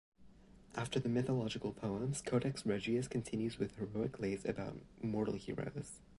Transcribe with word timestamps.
After 0.73 0.99
the 0.99 1.09
mythological 1.09 1.73
poems, 1.73 2.23
Codex 2.25 2.65
Regius 2.65 3.07
continues 3.07 3.59
with 3.59 3.75
heroic 3.75 4.19
lays 4.19 4.43
about 4.45 4.79
mortal 4.99 5.35
heroes. 5.35 5.99